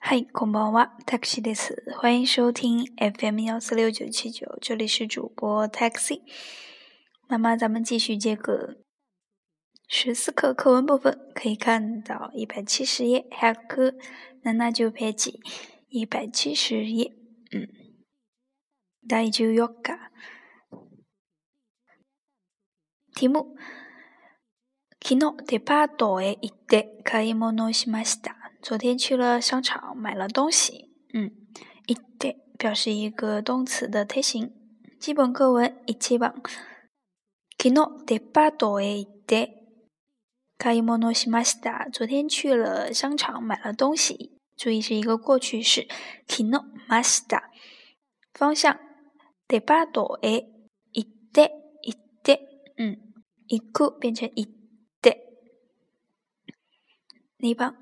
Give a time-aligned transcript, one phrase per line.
[0.00, 2.84] 嗨，恐包娃，taxi 在此，欢迎收听
[3.20, 6.22] FM 幺四六九七九，这里是主播 taxi。
[7.28, 8.78] 那么咱们继续接课，
[9.86, 13.94] 十四课课文部分可以看到一百七十页，下课。
[14.42, 15.40] 那那就拍起
[15.88, 17.12] 一百七十页，
[17.52, 17.68] 嗯，
[19.08, 20.10] 第九页嘎。
[23.14, 23.56] 题目：
[24.98, 28.45] 昨日、デパートへ行って、買い物しました。
[28.62, 30.90] 昨天去了商场，买了东西。
[31.12, 31.30] 嗯，
[31.86, 34.52] 伊德表示一个动词的特性。
[34.98, 36.34] 基本课文一起棒。
[37.58, 39.48] キノデパートへ伊德。
[40.58, 41.88] かえもろしました。
[41.92, 44.32] 昨天去了商场，买了东西。
[44.56, 45.86] 注意是一个过去式。
[46.26, 47.42] キノマシた。
[48.32, 48.76] 方向
[49.48, 50.46] デパートへ
[50.92, 51.42] 伊德
[51.82, 51.94] 伊
[52.78, 52.98] 嗯，
[53.48, 54.44] イク变成伊
[55.00, 55.14] 德。
[57.38, 57.74] 你好。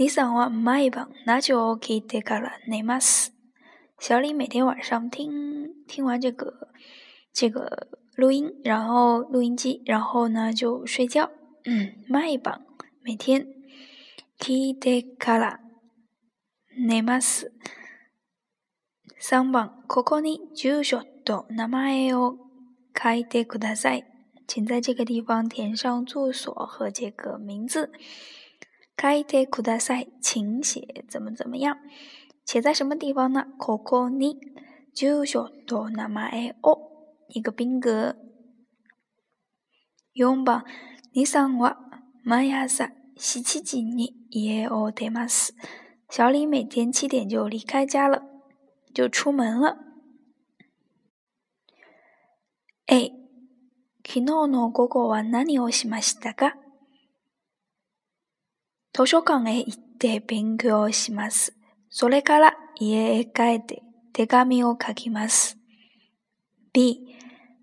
[0.00, 3.32] 第三话麦棒，那就 OK 的嘎啦，内马斯。
[3.98, 6.68] 小李每天晚上听听完这个
[7.34, 11.30] 这个录音，然后录音机，然后呢就睡觉。
[11.66, 12.62] 嗯，麦棒，
[13.02, 13.46] 每天。
[14.38, 14.72] 第
[19.18, 22.38] 三话，ここに住所と名前を
[22.96, 24.04] 書いてください，
[24.48, 27.92] 请在这个地方填上住所和这个名字。
[29.02, 31.78] 海天库达赛请写怎么怎么样？
[32.44, 33.46] 写在什么地方呢？
[33.58, 34.36] ここに
[34.92, 38.14] 上下となまを一个宾格
[40.12, 40.64] 用吧。
[41.12, 41.74] 你常生活
[42.26, 45.54] もやさし千きにえおでます。
[46.10, 48.22] 小李每天七点就离开家了，
[48.92, 49.78] 就出门了。
[52.84, 53.10] 哎，
[54.04, 56.56] 昨日の午後は何をしましたか？
[58.92, 61.54] 図書館へ行って勉強します。
[61.90, 65.58] それから家へ帰って手紙を書きます。
[66.72, 67.00] B、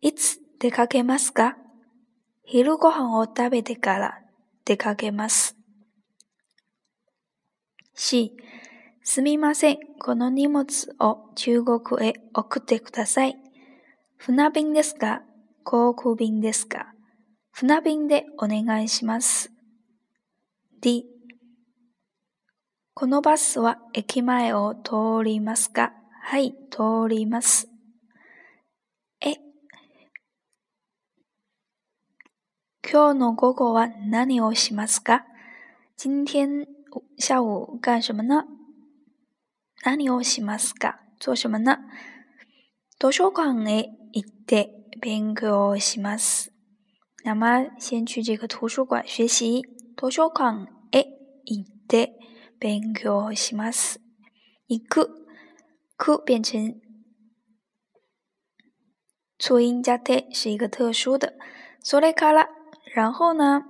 [0.00, 1.56] いつ出かけますか
[2.44, 4.18] 昼ご飯を食べてから
[4.64, 5.56] 出かけます。
[7.94, 8.32] C、
[9.02, 9.78] すみません。
[10.00, 13.36] この荷物を中国へ送ってください。
[14.16, 15.22] 船便ですか
[15.64, 16.92] 航空便ですか
[17.50, 19.52] 船便でお願いします。
[20.80, 21.04] D
[22.94, 27.68] このバスは駅前を通りますかはい、通ります。
[29.20, 29.32] え、
[32.88, 35.24] 今日の午後は何をしますか
[36.00, 36.68] 今天
[37.18, 38.44] 下午干什么呢
[39.84, 41.78] 何をしますか做什么呢
[43.00, 46.52] 図書館へ行って勉強します。
[47.24, 49.77] 那么先去这个图书馆学习。
[50.00, 51.06] 図書館へ
[51.44, 52.12] 行って
[52.60, 54.00] 勉強します。
[54.68, 55.10] 行く
[55.96, 56.76] く變成
[59.40, 61.32] 促音加テ是一個特殊的。
[61.82, 62.48] それから、
[62.94, 63.64] 然后呢？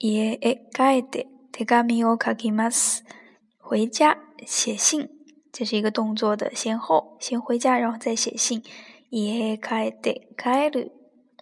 [0.00, 3.02] ええ帰って手紙を書きます。
[3.66, 5.08] 回家写信，
[5.54, 8.62] 這是一個動作的先後，先回家，然後再寫信。
[9.10, 10.92] ええ帰って帰る，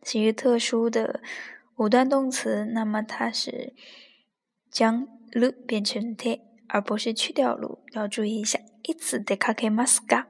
[0.04, 1.20] 是一特殊的。
[1.76, 3.72] 五段动词，那么它是
[4.70, 8.58] 将 “lu” 变成 “te”，而不是去掉 “lu”，要注意一下。
[8.82, 10.26] いつ d e k a k e maska”，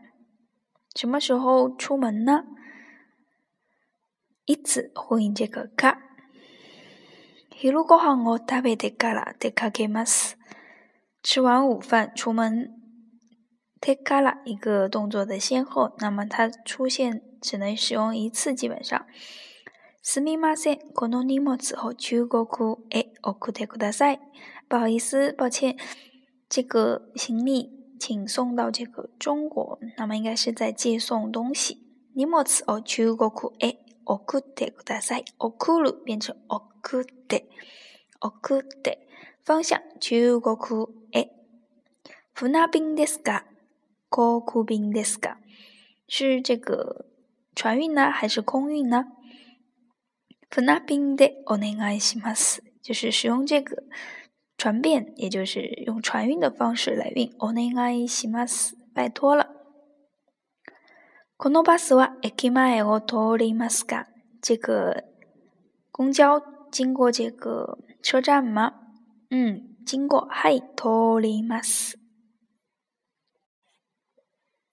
[0.94, 2.44] 什么时候出门呢？
[4.46, 5.98] いつ呼应这个か？a
[7.60, 10.04] 一路刚好我搭配 d e k a l a
[11.24, 12.72] 吃完午饭出门
[13.80, 19.04] t e k a l 一个动作的先后，那么它出现只能使用一次，基本上。
[20.04, 20.78] すみません。
[20.94, 22.48] この荷物を中国
[22.90, 24.18] へ送ってください。
[24.68, 25.76] 不好意思，抱歉。
[26.48, 27.70] 这个行李，
[28.00, 29.78] 请送到这个中国。
[29.96, 31.78] 那么应该是在寄送东西。
[32.16, 33.30] 荷物を中国
[33.60, 35.24] へ送ってください。
[35.38, 37.40] 奥库鲁变成奥库德，
[38.18, 38.98] 奥库德。
[39.44, 40.56] 方向中国
[41.12, 41.30] へ。
[42.34, 43.44] 船运ですか？
[44.10, 45.36] 航空便ですか？
[46.08, 47.06] 是这个
[47.54, 49.04] 船运呢，还是空运呢？
[50.54, 52.62] この便でお願いします。
[52.82, 53.84] 就是使用这个
[54.58, 57.30] 船便，也就是用船运的方式来运。
[57.38, 58.74] お願いします。
[58.92, 59.46] 拜托了。
[61.38, 64.08] このバスは駅前を通りますか？
[64.42, 65.04] 这个
[65.90, 66.38] 公交
[66.70, 68.74] 经过这个车站吗？
[69.30, 70.28] 嗯，经过。
[70.30, 71.96] はい、通ります。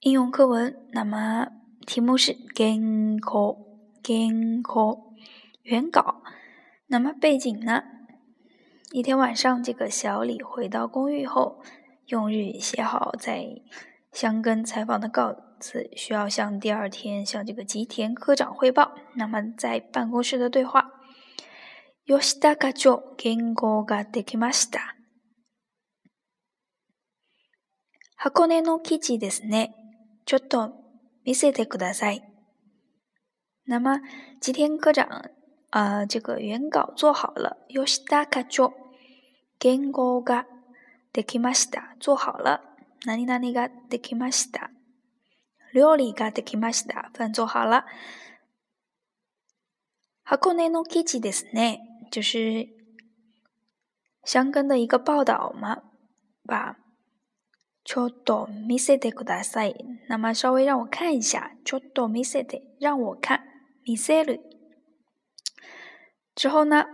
[0.02, 1.48] 应用课文，那么
[1.88, 3.56] 题目是健康，
[4.04, 5.08] 健康。
[5.70, 6.24] 原稿。
[6.88, 7.84] 那么背景呢？
[8.92, 11.62] 一天晚上，这个小李回到公寓后，
[12.08, 13.48] 用日语写好在
[14.12, 18.96] 香根采访的稿子，需要向第二天向这个吉田科长汇报。
[19.14, 20.82] 那么在办公室的对话：
[22.04, 23.16] 吉田課長、
[23.86, 24.96] ができました。
[28.18, 29.74] 箱根の記事ですね。
[30.26, 30.74] ちょっと
[31.24, 32.22] 見せてください。
[33.66, 34.02] 那么
[34.42, 35.08] 吉田科长。
[35.70, 37.58] 啊，这个原稿做好了。
[37.70, 38.74] よしたかちょ、
[39.60, 40.46] 元稿が
[41.14, 41.96] できました。
[42.00, 42.62] 做好了。
[43.06, 44.72] 何に、ができました？
[45.74, 47.12] 料理ができました。
[47.14, 47.86] 饭做好了。
[50.24, 51.80] 箱根の記事ですね，
[52.12, 52.68] 就是
[54.24, 55.84] 香港的一个报道嘛，
[56.48, 56.78] 吧。
[57.86, 59.76] ちょっと見せてください。
[60.10, 61.52] 那么稍微让我看一下。
[61.64, 63.42] ちょっと見せて，让我看。
[63.84, 64.49] 見せる。
[66.40, 66.86] ジョー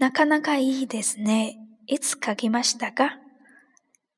[0.00, 1.58] なかなかいいですね。
[1.86, 3.18] いつ書きましたか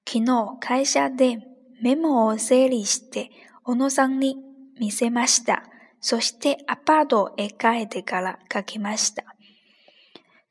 [0.08, 1.38] 昨日会社で
[1.82, 3.30] メモを整理して
[3.64, 4.36] 小野さんに
[4.78, 5.64] 見せました。
[6.00, 9.24] そしてアパートを描いてから書きました。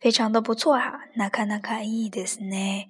[0.02, 2.90] 非常的不错啊，なかなかいいですね。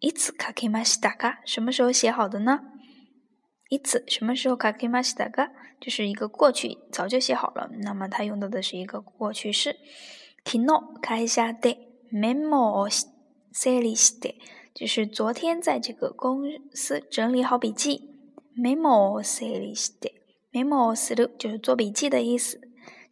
[0.00, 1.40] いつ書きましたか？
[1.44, 2.60] 什么时候写好的呢？
[3.68, 5.50] いつ什么时候書きましたか？
[5.82, 9.76] 就是一个过去早就写好了，那么它用到的是一个过去式。
[10.44, 11.76] Tino，下的
[12.12, 13.08] m e m o s
[13.68, 14.38] a 的，
[14.72, 16.42] 就是昨天在这个公
[16.72, 18.10] 司整理好笔记。
[18.54, 19.92] m e m o s a l i s
[20.52, 22.60] m e m o s t 就是做笔记的意思，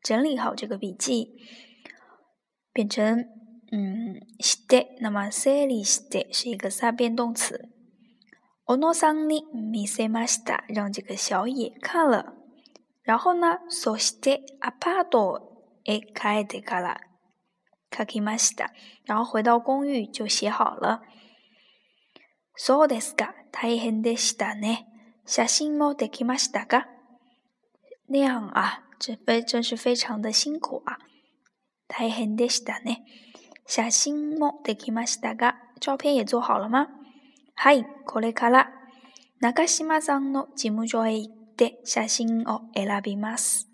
[0.01, 1.41] 整理好这个笔记，
[2.73, 3.27] 变成
[3.73, 7.69] 嗯 s t 那么 s a l i 是一个三变动词。
[8.67, 9.85] o n o s a n i m e
[10.27, 12.37] s 让这个小野看了。
[13.03, 17.01] 然后呢，そしてアパートへ帰ってら
[17.97, 18.71] 書きました。
[19.07, 21.01] 然后回到公寓就写好了。
[22.55, 24.87] そうですか、大変でしたね。
[25.27, 26.87] 写真もできましたか？
[28.09, 28.51] ねえん
[28.99, 30.99] 这非真是非常的辛苦啊。
[31.89, 33.03] 大変でしたね。
[33.67, 35.55] 写真もできましたか？
[35.81, 36.89] 照片也做好了吗？
[37.55, 38.71] はい、これから
[39.41, 41.40] 中島さんの事務所へ行く。
[41.85, 43.67] 下写哦，を選びます。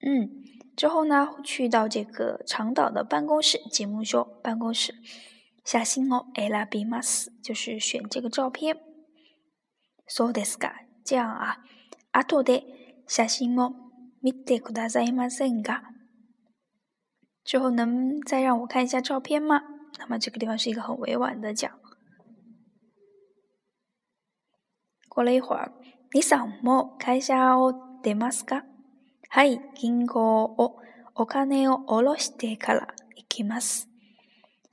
[0.00, 0.42] 嗯，
[0.76, 4.94] 之后呢，去到这个长岛的办公室，节目说办公室
[5.64, 8.76] 下信哦，エラビます，就是选这个照片。
[10.08, 10.72] そうですか。
[11.04, 11.58] 这样啊。
[12.12, 12.64] あとは
[13.06, 13.74] 下信を
[14.22, 15.82] 見てくださいませんか。
[17.44, 19.62] 之后能再让我看一下照片吗？
[19.98, 21.70] 那么这个地方是一个很委婉的讲。
[25.08, 25.72] 过了一会儿。
[26.10, 28.64] 李さんも会社を出ますか
[29.28, 30.76] はい、銀行を
[31.14, 33.90] お金を下ろしてから行きます。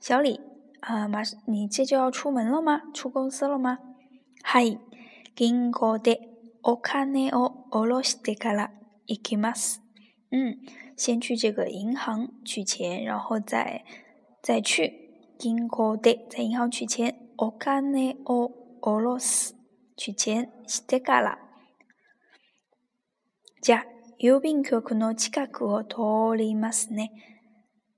[0.00, 0.38] 小李、
[0.80, 2.80] あ、ま、你这就要出门了吗？
[2.94, 3.80] 出公司了吗？
[4.44, 4.78] はい、
[5.34, 6.20] 銀行で
[6.62, 8.70] お金を下ろしてから
[9.06, 9.82] 行きます。
[10.30, 10.56] 嗯，
[10.96, 13.84] 先去这个银行取钱，然后再
[14.40, 17.14] 再去銀行で在银行取钱。
[17.36, 18.50] お金を
[18.80, 19.55] 下ろす。
[19.96, 21.38] 取件してから、
[23.62, 23.86] じゃあ、
[24.22, 27.10] 郵便局の近くを通りますね。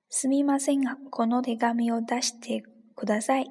[0.08, 2.62] すみませんが、この手紙を出して
[2.96, 3.50] ください。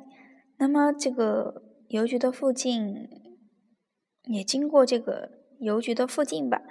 [0.57, 3.07] 那么这个邮局的附近，
[4.23, 6.61] 也经过这个邮局的附近吧。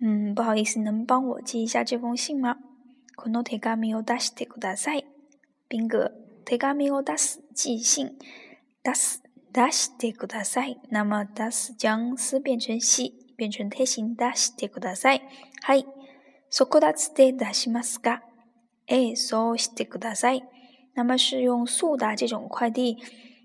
[0.00, 2.56] うん、不好意思，能帮我寄一下这封信吗？
[3.16, 5.04] この手紙を出してください。
[5.68, 6.12] 兵哥，
[6.44, 8.18] 手紙を出す寄信，
[8.82, 9.23] 出す
[9.54, 10.80] 出してください。
[10.90, 14.16] 那么，だす将ス变成し，变成て形。
[14.16, 15.22] 出してください。
[15.62, 15.86] はい。
[16.50, 18.22] そこだつで出しますか？
[18.88, 20.42] え、そうしてください。
[20.94, 22.96] 那么是用速达这种快递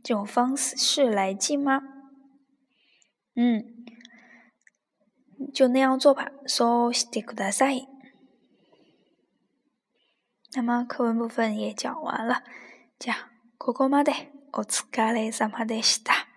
[0.04, 1.82] 这种方式来寄吗？
[3.36, 3.86] 嗯，
[5.54, 6.32] 就那样做吧。
[6.48, 7.86] そうしてください。
[10.56, 12.42] 那么课文部分也讲完了。
[12.98, 13.14] じゃ、
[13.60, 14.39] ここまで。
[14.54, 16.29] お疲れ様でした。